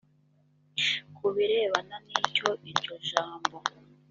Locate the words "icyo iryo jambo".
2.21-3.57